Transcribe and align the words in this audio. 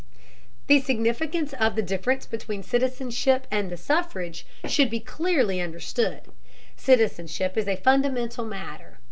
The 0.65 0.81
significance 0.81 1.53
of 1.53 1.75
the 1.75 1.83
difference 1.83 2.25
between 2.25 2.63
citizenship 2.63 3.45
and 3.51 3.69
the 3.69 3.77
suffrage 3.77 4.47
should 4.65 4.89
be 4.89 4.99
clearly 4.99 5.61
understood. 5.61 6.21
Citizenship 6.75 7.55
is 7.55 7.67
a 7.67 7.75
fundamental 7.75 8.43
matter. 8.45 8.97